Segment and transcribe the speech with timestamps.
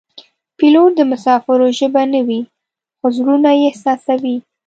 [0.57, 2.41] پیلوټ د مسافرو ژبه نه وي
[2.97, 4.35] خو زړونه یې احساسوي.